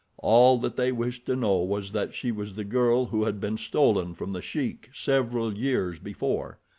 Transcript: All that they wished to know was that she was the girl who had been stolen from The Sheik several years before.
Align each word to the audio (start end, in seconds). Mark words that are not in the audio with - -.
All 0.17 0.57
that 0.57 0.77
they 0.77 0.91
wished 0.91 1.27
to 1.27 1.35
know 1.35 1.57
was 1.57 1.91
that 1.91 2.15
she 2.15 2.31
was 2.31 2.55
the 2.55 2.63
girl 2.63 3.05
who 3.05 3.25
had 3.25 3.39
been 3.39 3.55
stolen 3.59 4.15
from 4.15 4.33
The 4.33 4.41
Sheik 4.41 4.89
several 4.95 5.55
years 5.55 5.99
before. 5.99 6.57